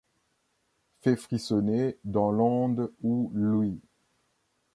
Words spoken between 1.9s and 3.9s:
dans l'onde où luit